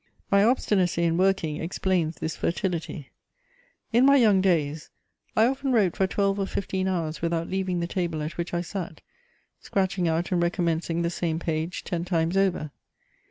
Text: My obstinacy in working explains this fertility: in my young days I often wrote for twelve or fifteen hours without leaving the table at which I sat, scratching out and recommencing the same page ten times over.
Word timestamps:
My 0.31 0.43
obstinacy 0.43 1.03
in 1.03 1.15
working 1.15 1.61
explains 1.61 2.15
this 2.15 2.35
fertility: 2.35 3.11
in 3.93 4.03
my 4.03 4.15
young 4.15 4.41
days 4.41 4.89
I 5.37 5.45
often 5.45 5.71
wrote 5.71 5.95
for 5.95 6.07
twelve 6.07 6.39
or 6.39 6.47
fifteen 6.47 6.87
hours 6.87 7.21
without 7.21 7.47
leaving 7.47 7.81
the 7.81 7.85
table 7.85 8.23
at 8.23 8.35
which 8.35 8.51
I 8.51 8.61
sat, 8.61 9.01
scratching 9.59 10.07
out 10.07 10.31
and 10.31 10.41
recommencing 10.41 11.03
the 11.03 11.11
same 11.11 11.37
page 11.37 11.83
ten 11.83 12.03
times 12.03 12.35
over. 12.35 12.71